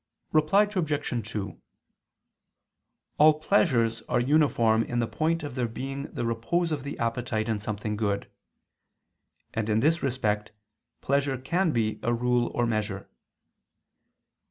[0.31, 1.29] Reply Obj.
[1.31, 1.61] 2:
[3.19, 7.47] All pleasures are uniform in the point of their being the repose of the appetite
[7.47, 8.27] in something good:
[9.53, 10.53] and in this respect
[11.01, 13.11] pleasure can be a rule or measure.